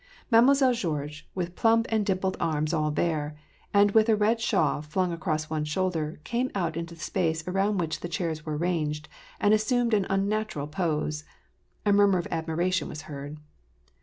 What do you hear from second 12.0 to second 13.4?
of admiration was heard.